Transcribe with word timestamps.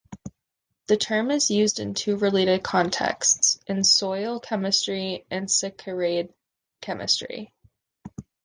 The 0.87 0.97
term 0.97 1.29
is 1.29 1.51
used 1.51 1.77
in 1.79 1.93
two 1.93 2.17
related 2.17 2.63
contexts, 2.63 3.59
in 3.67 3.83
soil 3.83 4.39
chemistry 4.39 5.27
and 5.29 5.45
saccharide 5.45 6.33
chemistry. 6.81 7.53